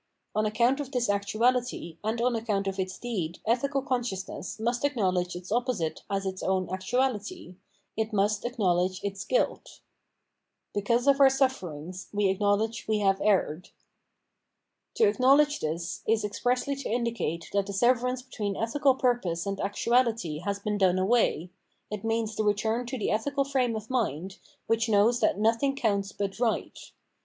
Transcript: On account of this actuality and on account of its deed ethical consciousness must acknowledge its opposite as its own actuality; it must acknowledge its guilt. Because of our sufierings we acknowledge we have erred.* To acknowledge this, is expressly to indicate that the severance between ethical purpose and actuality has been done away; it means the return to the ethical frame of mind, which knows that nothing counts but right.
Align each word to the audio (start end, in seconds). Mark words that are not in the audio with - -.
On 0.33 0.47
account 0.47 0.79
of 0.79 0.91
this 0.91 1.11
actuality 1.11 1.99
and 2.03 2.19
on 2.23 2.35
account 2.35 2.65
of 2.65 2.79
its 2.79 2.97
deed 2.97 3.37
ethical 3.45 3.83
consciousness 3.83 4.59
must 4.59 4.83
acknowledge 4.83 5.35
its 5.35 5.51
opposite 5.51 6.01
as 6.09 6.25
its 6.25 6.41
own 6.41 6.67
actuality; 6.71 7.53
it 7.95 8.11
must 8.11 8.43
acknowledge 8.43 9.03
its 9.03 9.23
guilt. 9.23 9.79
Because 10.73 11.05
of 11.07 11.19
our 11.21 11.27
sufierings 11.29 12.07
we 12.11 12.29
acknowledge 12.29 12.87
we 12.87 12.97
have 12.97 13.21
erred.* 13.21 13.69
To 14.95 15.07
acknowledge 15.07 15.59
this, 15.59 16.01
is 16.07 16.23
expressly 16.25 16.75
to 16.77 16.89
indicate 16.89 17.51
that 17.53 17.67
the 17.67 17.73
severance 17.73 18.23
between 18.23 18.57
ethical 18.57 18.95
purpose 18.95 19.45
and 19.45 19.59
actuality 19.59 20.39
has 20.39 20.57
been 20.57 20.79
done 20.79 20.97
away; 20.97 21.51
it 21.91 22.03
means 22.03 22.35
the 22.35 22.43
return 22.43 22.87
to 22.87 22.97
the 22.97 23.11
ethical 23.11 23.43
frame 23.43 23.75
of 23.75 23.91
mind, 23.91 24.39
which 24.65 24.89
knows 24.89 25.19
that 25.19 25.37
nothing 25.37 25.75
counts 25.75 26.11
but 26.11 26.39
right. 26.39 26.91